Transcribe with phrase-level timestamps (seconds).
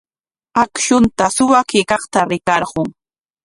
[0.61, 2.87] Akshunta suwakuykaqta rikarqun.